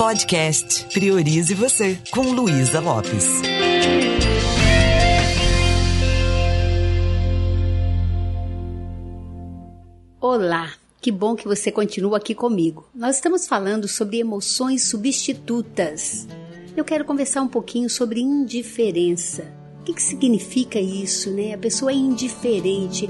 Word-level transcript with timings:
Podcast 0.00 0.86
Priorize 0.94 1.52
Você, 1.52 1.98
com 2.10 2.22
Luísa 2.22 2.80
Lopes. 2.80 3.42
Olá, 10.18 10.72
que 11.02 11.12
bom 11.12 11.36
que 11.36 11.46
você 11.46 11.70
continua 11.70 12.16
aqui 12.16 12.34
comigo. 12.34 12.88
Nós 12.94 13.16
estamos 13.16 13.46
falando 13.46 13.86
sobre 13.86 14.18
emoções 14.18 14.88
substitutas. 14.88 16.26
Eu 16.74 16.82
quero 16.82 17.04
conversar 17.04 17.42
um 17.42 17.48
pouquinho 17.48 17.90
sobre 17.90 18.22
indiferença. 18.22 19.52
O 19.82 19.84
que, 19.84 19.92
que 19.92 20.02
significa 20.02 20.80
isso, 20.80 21.30
né? 21.30 21.52
A 21.52 21.58
pessoa 21.58 21.92
é 21.92 21.94
indiferente. 21.94 23.06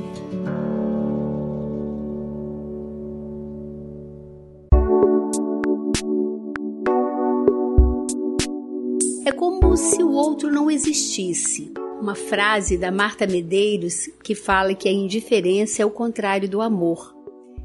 É 9.30 9.32
como 9.32 9.76
se 9.76 10.02
o 10.02 10.10
outro 10.10 10.50
não 10.50 10.68
existisse. 10.68 11.72
Uma 12.00 12.16
frase 12.16 12.76
da 12.76 12.90
Marta 12.90 13.28
Medeiros 13.28 14.10
que 14.24 14.34
fala 14.34 14.74
que 14.74 14.88
a 14.88 14.92
indiferença 14.92 15.80
é 15.82 15.86
o 15.86 15.90
contrário 15.90 16.48
do 16.48 16.60
amor. 16.60 17.14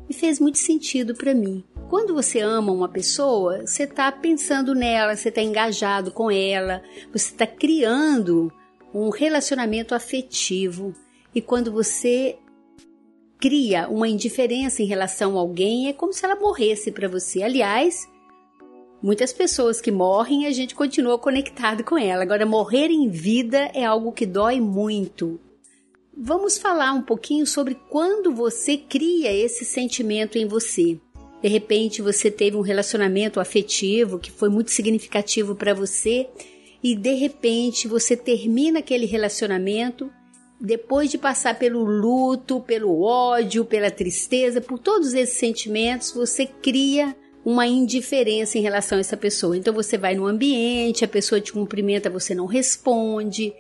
E 0.07 0.13
fez 0.13 0.39
muito 0.39 0.59
sentido 0.59 1.15
para 1.15 1.33
mim. 1.33 1.63
Quando 1.89 2.13
você 2.13 2.39
ama 2.39 2.71
uma 2.71 2.87
pessoa, 2.87 3.65
você 3.65 3.81
está 3.81 4.11
pensando 4.11 4.75
nela, 4.75 5.15
você 5.15 5.29
está 5.29 5.41
engajado 5.41 6.11
com 6.11 6.29
ela, 6.29 6.83
você 7.11 7.31
está 7.31 7.47
criando 7.47 8.53
um 8.93 9.09
relacionamento 9.09 9.95
afetivo. 9.95 10.93
E 11.33 11.41
quando 11.41 11.71
você 11.71 12.37
cria 13.39 13.89
uma 13.89 14.07
indiferença 14.07 14.83
em 14.83 14.85
relação 14.85 15.35
a 15.35 15.39
alguém, 15.39 15.87
é 15.87 15.93
como 15.93 16.13
se 16.13 16.23
ela 16.23 16.35
morresse 16.35 16.91
para 16.91 17.07
você. 17.07 17.41
Aliás, 17.41 18.07
muitas 19.05 19.31
pessoas 19.31 19.79
que 19.79 19.91
morrem, 19.91 20.47
a 20.47 20.51
gente 20.51 20.73
continua 20.73 21.19
conectado 21.19 21.83
com 21.83 21.95
ela. 21.95 22.23
Agora, 22.23 22.43
morrer 22.43 22.87
em 22.87 23.07
vida 23.07 23.69
é 23.71 23.85
algo 23.85 24.11
que 24.11 24.25
dói 24.25 24.59
muito. 24.59 25.39
Vamos 26.17 26.57
falar 26.57 26.91
um 26.91 27.03
pouquinho 27.03 27.45
sobre 27.45 27.75
quando 27.87 28.33
você 28.33 28.75
cria 28.75 29.31
esse 29.31 29.63
sentimento 29.63 30.39
em 30.39 30.47
você. 30.47 30.99
De 31.39 31.47
repente, 31.47 32.01
você 32.01 32.31
teve 32.31 32.57
um 32.57 32.61
relacionamento 32.61 33.39
afetivo 33.39 34.17
que 34.17 34.31
foi 34.31 34.49
muito 34.49 34.71
significativo 34.71 35.53
para 35.53 35.75
você 35.75 36.27
e 36.81 36.95
de 36.95 37.13
repente 37.13 37.87
você 37.87 38.17
termina 38.17 38.79
aquele 38.79 39.05
relacionamento 39.05 40.09
depois 40.59 41.11
de 41.11 41.19
passar 41.19 41.59
pelo 41.59 41.83
luto, 41.83 42.59
pelo 42.59 43.03
ódio, 43.03 43.65
pela 43.65 43.91
tristeza, 43.91 44.59
por 44.59 44.79
todos 44.79 45.13
esses 45.13 45.37
sentimentos, 45.37 46.11
você 46.11 46.47
cria 46.47 47.15
uma 47.45 47.67
indiferença 47.67 48.57
em 48.57 48.61
relação 48.61 48.97
a 48.97 49.01
essa 49.01 49.15
pessoa. 49.15 49.55
Então 49.55 49.71
você 49.71 49.99
vai 49.99 50.15
no 50.15 50.25
ambiente, 50.25 51.05
a 51.05 51.07
pessoa 51.07 51.39
te 51.39 51.53
cumprimenta, 51.53 52.09
você 52.09 52.33
não 52.33 52.47
responde. 52.47 53.53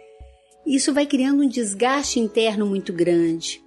Isso 0.65 0.91
vai 0.91 1.05
criando 1.05 1.43
um 1.43 1.47
desgaste 1.47 2.19
interno 2.19 2.65
muito 2.65 2.91
grande. 2.91 3.63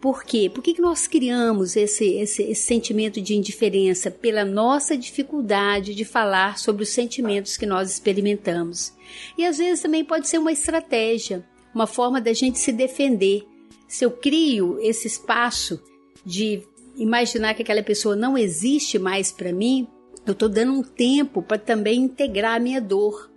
Por 0.00 0.24
quê? 0.24 0.50
Por 0.52 0.62
que, 0.62 0.72
que 0.72 0.80
nós 0.80 1.06
criamos 1.06 1.76
esse, 1.76 2.06
esse, 2.14 2.42
esse 2.42 2.62
sentimento 2.62 3.20
de 3.20 3.36
indiferença? 3.36 4.10
Pela 4.10 4.46
nossa 4.46 4.96
dificuldade 4.96 5.94
de 5.94 6.06
falar 6.06 6.58
sobre 6.58 6.82
os 6.82 6.88
sentimentos 6.88 7.58
que 7.58 7.66
nós 7.66 7.90
experimentamos. 7.90 8.94
E 9.36 9.44
às 9.44 9.58
vezes 9.58 9.82
também 9.82 10.02
pode 10.02 10.26
ser 10.26 10.38
uma 10.38 10.52
estratégia, 10.52 11.46
uma 11.74 11.86
forma 11.86 12.18
da 12.18 12.32
gente 12.32 12.58
se 12.58 12.72
defender. 12.72 13.46
Se 13.86 14.02
eu 14.02 14.10
crio 14.10 14.78
esse 14.80 15.06
espaço 15.06 15.78
de 16.24 16.62
imaginar 17.00 17.54
que 17.54 17.62
aquela 17.62 17.82
pessoa 17.82 18.14
não 18.14 18.36
existe 18.36 18.98
mais 18.98 19.32
para 19.32 19.52
mim, 19.52 19.88
eu 20.26 20.32
estou 20.32 20.48
dando 20.48 20.72
um 20.72 20.82
tempo 20.82 21.42
para 21.42 21.58
também 21.58 22.02
integrar 22.02 22.56
a 22.56 22.60
minha 22.60 22.80
dor. 22.80 23.30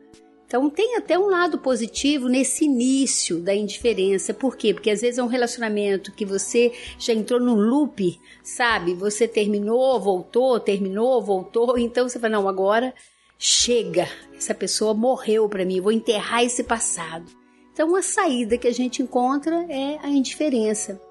Então 0.45 0.69
tem 0.69 0.97
até 0.97 1.17
um 1.17 1.29
lado 1.29 1.57
positivo 1.57 2.27
nesse 2.27 2.65
início 2.65 3.39
da 3.39 3.55
indiferença. 3.55 4.35
Por 4.35 4.55
quê? 4.55 4.71
Porque 4.73 4.91
às 4.91 5.01
vezes 5.01 5.17
é 5.17 5.23
um 5.23 5.27
relacionamento 5.27 6.11
que 6.11 6.25
você 6.25 6.71
já 6.99 7.11
entrou 7.13 7.39
no 7.39 7.55
loop, 7.55 8.19
sabe? 8.43 8.93
Você 8.93 9.27
terminou, 9.27 9.99
voltou, 9.99 10.59
terminou, 10.59 11.23
voltou. 11.23 11.75
Então 11.79 12.07
você 12.07 12.19
fala, 12.19 12.33
não, 12.33 12.47
agora 12.47 12.93
chega. 13.39 14.07
Essa 14.37 14.53
pessoa 14.53 14.93
morreu 14.93 15.49
para 15.49 15.65
mim, 15.65 15.81
vou 15.81 15.91
enterrar 15.91 16.43
esse 16.43 16.63
passado. 16.63 17.31
Então 17.71 17.95
a 17.95 18.03
saída 18.03 18.55
que 18.55 18.67
a 18.67 18.73
gente 18.73 19.01
encontra 19.01 19.65
é 19.67 19.97
a 20.03 20.09
indiferença. 20.09 21.01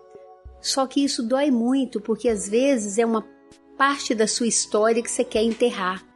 Só 0.62 0.86
que 0.86 1.04
isso 1.04 1.24
dói 1.24 1.50
muito, 1.50 2.00
porque 2.00 2.28
às 2.28 2.48
vezes 2.48 2.96
é 2.96 3.04
uma 3.04 3.26
parte 3.76 4.14
da 4.14 4.28
sua 4.28 4.46
história 4.46 5.02
que 5.02 5.10
você 5.10 5.24
quer 5.24 5.42
enterrar. 5.42 6.06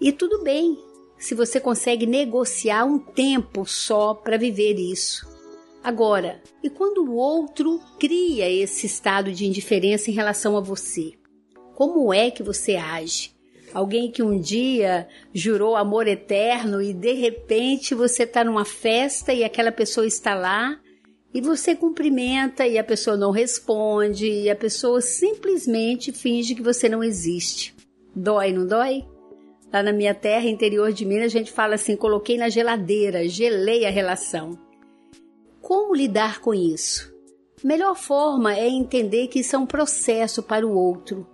E 0.00 0.10
tudo 0.10 0.42
bem, 0.42 0.78
se 1.18 1.34
você 1.34 1.60
consegue 1.60 2.06
negociar 2.06 2.86
um 2.86 2.98
tempo 2.98 3.66
só 3.66 4.14
para 4.14 4.38
viver 4.38 4.78
isso. 4.78 5.28
Agora, 5.84 6.42
e 6.62 6.70
quando 6.70 7.04
o 7.04 7.14
outro 7.14 7.80
cria 7.98 8.50
esse 8.50 8.86
estado 8.86 9.30
de 9.30 9.46
indiferença 9.46 10.10
em 10.10 10.14
relação 10.14 10.56
a 10.56 10.60
você? 10.60 11.12
Como 11.74 12.12
é 12.12 12.30
que 12.30 12.42
você 12.42 12.76
age? 12.76 13.36
Alguém 13.74 14.10
que 14.10 14.22
um 14.22 14.40
dia 14.40 15.06
jurou 15.34 15.76
amor 15.76 16.08
eterno 16.08 16.80
e 16.80 16.94
de 16.94 17.12
repente 17.12 17.94
você 17.94 18.22
está 18.22 18.42
numa 18.42 18.64
festa 18.64 19.34
e 19.34 19.44
aquela 19.44 19.70
pessoa 19.70 20.06
está 20.06 20.34
lá 20.34 20.80
e 21.36 21.40
você 21.42 21.76
cumprimenta 21.76 22.66
e 22.66 22.78
a 22.78 22.82
pessoa 22.82 23.14
não 23.14 23.30
responde 23.30 24.26
e 24.26 24.48
a 24.48 24.56
pessoa 24.56 25.02
simplesmente 25.02 26.10
finge 26.10 26.54
que 26.54 26.62
você 26.62 26.88
não 26.88 27.04
existe. 27.04 27.76
Dói, 28.14 28.54
não 28.54 28.66
dói? 28.66 29.04
Lá 29.70 29.82
na 29.82 29.92
minha 29.92 30.14
terra, 30.14 30.48
interior 30.48 30.94
de 30.94 31.04
Minas, 31.04 31.26
a 31.26 31.38
gente 31.38 31.52
fala 31.52 31.74
assim: 31.74 31.94
coloquei 31.94 32.38
na 32.38 32.48
geladeira, 32.48 33.28
gelei 33.28 33.84
a 33.84 33.90
relação. 33.90 34.58
Como 35.60 35.94
lidar 35.94 36.40
com 36.40 36.54
isso? 36.54 37.14
Melhor 37.62 37.96
forma 37.96 38.56
é 38.56 38.66
entender 38.66 39.26
que 39.26 39.40
isso 39.40 39.56
é 39.56 39.58
um 39.58 39.66
processo 39.66 40.42
para 40.42 40.66
o 40.66 40.74
outro. 40.74 41.26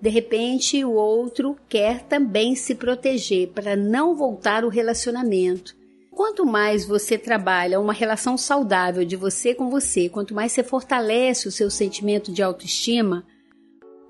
De 0.00 0.10
repente, 0.10 0.84
o 0.84 0.94
outro 0.94 1.56
quer 1.68 2.02
também 2.02 2.56
se 2.56 2.74
proteger 2.74 3.50
para 3.50 3.76
não 3.76 4.16
voltar 4.16 4.64
o 4.64 4.68
relacionamento. 4.68 5.76
Quanto 6.14 6.46
mais 6.46 6.84
você 6.84 7.18
trabalha 7.18 7.80
uma 7.80 7.92
relação 7.92 8.36
saudável 8.38 9.04
de 9.04 9.16
você 9.16 9.52
com 9.52 9.68
você, 9.68 10.08
quanto 10.08 10.32
mais 10.32 10.52
você 10.52 10.62
fortalece 10.62 11.48
o 11.48 11.52
seu 11.52 11.68
sentimento 11.68 12.32
de 12.32 12.40
autoestima, 12.40 13.26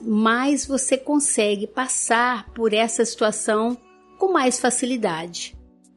mais 0.00 0.66
você 0.66 0.98
consegue 0.98 1.66
passar 1.66 2.50
por 2.52 2.74
essa 2.74 3.04
situação 3.06 3.76
com 4.18 4.30
mais 4.32 4.60
facilidade. 4.60 5.56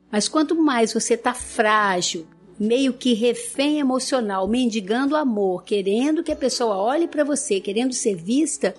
Mas 0.10 0.30
quanto 0.30 0.56
mais 0.56 0.94
você 0.94 1.16
está 1.16 1.34
frágil, 1.34 2.26
meio 2.58 2.94
que 2.94 3.14
refém 3.14 3.80
emocional, 3.80 4.48
mendigando 4.48 5.16
amor, 5.16 5.66
querendo 5.66 6.24
que 6.24 6.32
a 6.32 6.38
pessoa 6.38 6.78
olhe 6.78 7.08
para 7.08 7.26
você, 7.26 7.60
querendo 7.60 7.94
ser 7.94 8.16
vista, 8.16 8.74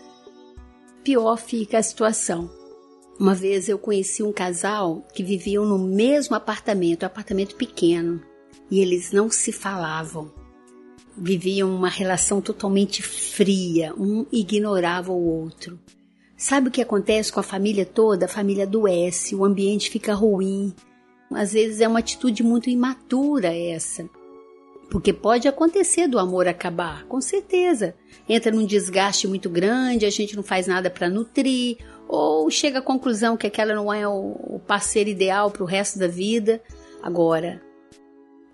pior 1.04 1.36
fica 1.36 1.78
a 1.78 1.82
situação. 1.82 2.57
Uma 3.18 3.34
vez 3.34 3.68
eu 3.68 3.78
conheci 3.78 4.22
um 4.22 4.32
casal 4.32 5.06
que 5.12 5.22
viviam 5.22 5.64
no 5.64 5.78
mesmo 5.78 6.36
apartamento, 6.36 7.02
um 7.02 7.06
apartamento 7.06 7.56
pequeno, 7.56 8.22
e 8.70 8.80
eles 8.80 9.12
não 9.12 9.30
se 9.30 9.52
falavam 9.52 10.30
viviam 11.20 11.74
uma 11.74 11.88
relação 11.88 12.40
totalmente 12.40 13.02
fria, 13.02 13.92
um 13.98 14.24
ignorava 14.32 15.12
o 15.12 15.26
outro. 15.26 15.78
Sabe 16.36 16.68
o 16.68 16.70
que 16.70 16.80
acontece 16.80 17.32
com 17.32 17.40
a 17.40 17.44
família 17.44 17.84
toda? 17.84 18.26
A 18.26 18.28
família 18.28 18.62
adoece, 18.62 19.34
o 19.34 19.44
ambiente 19.44 19.90
fica 19.90 20.14
ruim. 20.14 20.72
Às 21.32 21.52
vezes 21.52 21.80
é 21.80 21.88
uma 21.88 21.98
atitude 21.98 22.42
muito 22.42 22.70
imatura 22.70 23.54
essa. 23.54 24.08
Porque 24.88 25.12
pode 25.12 25.48
acontecer 25.48 26.06
do 26.06 26.18
amor 26.18 26.46
acabar, 26.46 27.04
com 27.06 27.20
certeza. 27.20 27.94
Entra 28.28 28.52
num 28.52 28.64
desgaste 28.64 29.26
muito 29.26 29.50
grande, 29.50 30.06
a 30.06 30.10
gente 30.10 30.36
não 30.36 30.42
faz 30.42 30.66
nada 30.66 30.88
para 30.88 31.10
nutrir, 31.10 31.76
ou 32.08 32.50
chega 32.50 32.78
à 32.78 32.82
conclusão 32.82 33.36
que 33.36 33.46
aquela 33.46 33.74
não 33.74 33.92
é 33.92 34.08
o 34.08 34.58
parceiro 34.66 35.10
ideal 35.10 35.50
para 35.50 35.62
o 35.62 35.66
resto 35.66 35.98
da 35.98 36.08
vida. 36.08 36.60
Agora, 37.02 37.62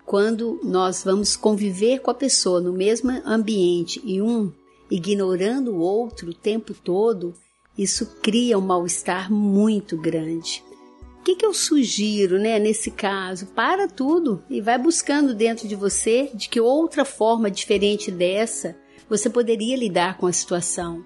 quando 0.05 0.59
nós 0.61 1.03
vamos 1.03 1.37
conviver 1.37 1.99
com 1.99 2.11
a 2.11 2.13
pessoa 2.13 2.59
no 2.59 2.73
mesmo 2.73 3.09
ambiente 3.25 4.01
e 4.03 4.21
um 4.21 4.51
ignorando 4.91 5.71
o 5.71 5.79
outro 5.79 6.29
o 6.29 6.33
tempo 6.33 6.73
todo, 6.73 7.33
isso 7.77 8.05
cria 8.21 8.57
um 8.57 8.61
mal-estar 8.61 9.31
muito 9.31 9.97
grande. 9.97 10.63
O 11.19 11.23
que, 11.23 11.35
que 11.35 11.45
eu 11.45 11.53
sugiro, 11.53 12.37
né, 12.37 12.59
nesse 12.59 12.91
caso? 12.91 13.47
Para 13.47 13.87
tudo 13.87 14.43
e 14.47 14.61
vai 14.61 14.77
buscando 14.77 15.33
dentro 15.33 15.67
de 15.67 15.75
você 15.75 16.29
de 16.33 16.47
que 16.49 16.61
outra 16.61 17.03
forma 17.03 17.49
diferente 17.49 18.11
dessa 18.11 18.77
você 19.09 19.29
poderia 19.29 19.75
lidar 19.75 20.17
com 20.17 20.27
a 20.27 20.33
situação. 20.33 21.03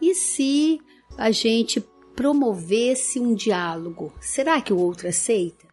E 0.00 0.14
se 0.14 0.80
a 1.16 1.30
gente 1.30 1.84
promovesse 2.20 3.18
um 3.18 3.34
diálogo, 3.34 4.12
será 4.20 4.60
que 4.60 4.74
o 4.74 4.78
outro 4.78 5.08
aceita? 5.08 5.70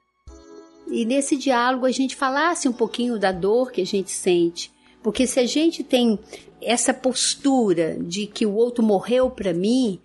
e 0.90 1.06
nesse 1.06 1.36
diálogo 1.36 1.86
a 1.86 1.92
gente 1.92 2.16
falasse 2.16 2.68
um 2.68 2.74
pouquinho 2.74 3.20
da 3.20 3.32
dor 3.32 3.72
que 3.72 3.82
a 3.82 3.86
gente 3.86 4.12
sente. 4.12 4.72
Porque 5.04 5.28
se 5.28 5.40
a 5.40 5.46
gente 5.46 5.84
tem 5.84 6.18
essa 6.62 6.94
postura 6.94 7.98
de 8.00 8.26
que 8.26 8.46
o 8.46 8.54
outro 8.54 8.84
morreu 8.84 9.30
para 9.30 9.54
mim, 9.54 10.00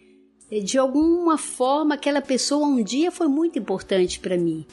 de 0.65 0.79
alguma 0.79 1.39
forma 1.39 1.95
aquela 1.95 2.21
pessoa 2.21 2.67
um 2.67 2.83
dia 2.83 3.11
foi 3.11 3.27
muito 3.29 3.59
importante 3.59 4.21
para 4.21 4.37
mim. 4.37 4.67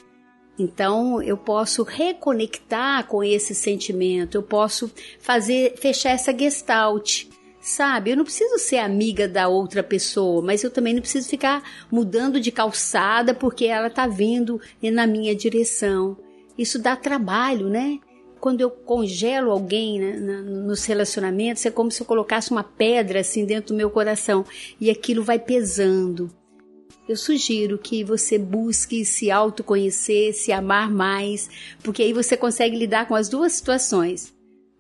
Então 0.58 1.22
eu 1.22 1.38
posso 1.38 1.84
reconectar 1.84 3.08
com 3.08 3.24
esse 3.24 3.56
sentimento, 3.56 4.36
eu 4.36 4.44
posso 4.44 4.92
fazer 5.20 5.78
fechar 5.78 6.10
essa 6.10 6.38
gestalt, 6.38 7.28
sabe? 7.70 8.12
Eu 8.12 8.18
não 8.18 8.24
preciso 8.24 8.58
ser 8.58 8.78
amiga 8.78 9.28
da 9.28 9.48
outra 9.48 9.84
pessoa, 9.84 10.42
mas 10.42 10.64
eu 10.64 10.72
também 10.72 10.94
não 10.94 11.02
preciso 11.02 11.30
ficar 11.30 11.64
mudando 11.92 12.40
de 12.40 12.52
calçada 12.52 13.34
porque 13.34 13.66
ela 13.66 13.90
tá 13.90 14.08
vindo 14.08 14.60
na 14.82 15.06
minha 15.06 15.36
direção. 15.36 16.18
Isso 16.58 16.80
dá 16.80 16.96
trabalho, 16.96 17.70
né? 17.70 18.00
Quando 18.40 18.62
eu 18.62 18.70
congelo 18.70 19.52
alguém 19.52 20.00
né, 20.00 20.14
nos 20.18 20.86
relacionamentos, 20.86 21.66
é 21.66 21.72
como 21.72 21.92
se 21.92 22.02
eu 22.02 22.06
colocasse 22.06 22.52
uma 22.52 22.64
pedra 22.64 23.20
assim 23.20 23.46
dentro 23.46 23.74
do 23.74 23.78
meu 23.78 23.90
coração 23.90 24.46
e 24.80 24.90
aquilo 24.90 25.24
vai 25.24 25.38
pesando 25.38 26.32
eu 27.10 27.18
sugiro 27.18 27.80
que 27.80 28.04
você 28.04 28.38
busque 28.38 29.04
se 29.04 29.32
autoconhecer, 29.32 30.32
se 30.32 30.52
amar 30.52 30.92
mais, 30.92 31.50
porque 31.82 32.04
aí 32.04 32.14
você 32.14 32.38
consegue 32.38 32.78
lidar 32.78 33.08
com 33.08 33.16
as 33.16 33.28
duas 33.28 33.54
situações. 33.54 34.32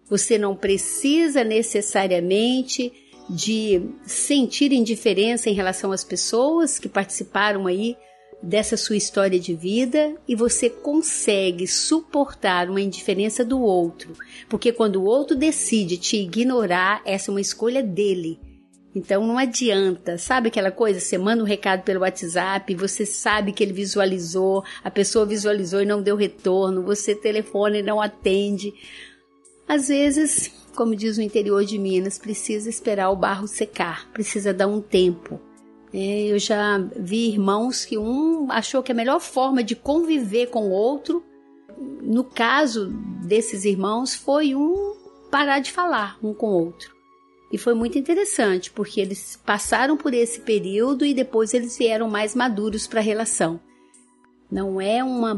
Você 0.09 0.37
não 0.37 0.55
precisa 0.55 1.43
necessariamente 1.43 2.91
de 3.29 3.81
sentir 4.03 4.71
indiferença 4.71 5.49
em 5.49 5.53
relação 5.53 5.91
às 5.91 6.03
pessoas 6.03 6.79
que 6.79 6.89
participaram 6.89 7.67
aí 7.67 7.95
dessa 8.41 8.77
sua 8.77 8.95
história 8.95 9.39
de 9.39 9.53
vida 9.53 10.15
e 10.27 10.35
você 10.35 10.69
consegue 10.69 11.67
suportar 11.67 12.69
uma 12.69 12.81
indiferença 12.81 13.43
do 13.43 13.61
outro, 13.61 14.13
porque 14.47 14.71
quando 14.71 14.95
o 14.97 15.05
outro 15.05 15.35
decide 15.35 15.97
te 15.97 16.17
ignorar, 16.17 17.01
essa 17.05 17.29
é 17.29 17.33
uma 17.33 17.41
escolha 17.41 17.83
dele. 17.83 18.39
Então 18.95 19.25
não 19.25 19.37
adianta, 19.37 20.17
sabe 20.17 20.47
aquela 20.47 20.71
coisa? 20.71 20.99
Você 20.99 21.17
manda 21.17 21.43
um 21.43 21.45
recado 21.45 21.83
pelo 21.83 22.01
WhatsApp, 22.01 22.73
você 22.73 23.05
sabe 23.05 23.51
que 23.51 23.63
ele 23.63 23.73
visualizou, 23.73 24.63
a 24.83 24.89
pessoa 24.89 25.27
visualizou 25.27 25.81
e 25.81 25.85
não 25.85 26.01
deu 26.01 26.15
retorno, 26.15 26.81
você 26.81 27.13
telefona 27.13 27.77
e 27.77 27.83
não 27.83 28.01
atende. 28.01 28.73
Às 29.69 29.87
vezes, 29.87 30.51
como 30.75 30.95
diz 30.95 31.19
o 31.19 31.21
interior 31.21 31.63
de 31.63 31.77
Minas, 31.77 32.17
precisa 32.17 32.67
esperar 32.67 33.11
o 33.11 33.15
barro 33.15 33.47
secar, 33.47 34.09
precisa 34.11 34.51
dar 34.51 34.65
um 34.65 34.81
tempo. 34.81 35.39
É, 35.93 36.25
eu 36.25 36.39
já 36.39 36.79
vi 36.95 37.29
irmãos 37.29 37.85
que 37.85 37.95
um 37.95 38.51
achou 38.51 38.81
que 38.81 38.91
a 38.91 38.95
melhor 38.95 39.19
forma 39.19 39.63
de 39.63 39.75
conviver 39.75 40.47
com 40.47 40.69
o 40.69 40.71
outro, 40.71 41.23
no 42.01 42.23
caso 42.23 42.87
desses 43.23 43.63
irmãos, 43.63 44.15
foi 44.15 44.55
um 44.55 44.95
parar 45.29 45.59
de 45.59 45.71
falar 45.71 46.17
um 46.23 46.33
com 46.33 46.47
o 46.47 46.65
outro. 46.65 46.95
E 47.51 47.57
foi 47.59 47.75
muito 47.75 47.95
interessante, 47.95 48.71
porque 48.71 48.99
eles 48.99 49.39
passaram 49.45 49.95
por 49.95 50.15
esse 50.15 50.41
período 50.41 51.05
e 51.05 51.13
depois 51.13 51.53
eles 51.53 51.77
vieram 51.77 52.09
mais 52.09 52.33
maduros 52.33 52.87
para 52.87 53.01
a 53.01 53.03
relação. 53.03 53.59
Não 54.51 54.81
é 54.81 55.03
uma 55.03 55.35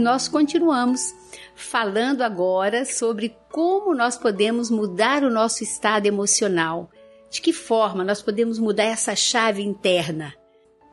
Nós 0.00 0.26
continuamos 0.28 1.14
falando 1.54 2.22
agora 2.22 2.84
sobre 2.84 3.36
como 3.50 3.94
nós 3.94 4.16
podemos 4.16 4.70
mudar 4.70 5.22
o 5.22 5.30
nosso 5.30 5.62
estado 5.62 6.06
emocional. 6.06 6.90
De 7.30 7.40
que 7.40 7.52
forma 7.52 8.02
nós 8.02 8.20
podemos 8.20 8.58
mudar 8.58 8.84
essa 8.84 9.14
chave 9.14 9.62
interna? 9.62 10.34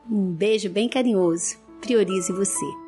Um 0.08 0.32
beijo 0.32 0.70
bem 0.70 0.88
carinhoso. 0.88 1.56
Priorize 1.80 2.32
você. 2.32 2.87